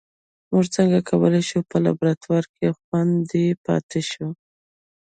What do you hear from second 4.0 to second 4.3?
شو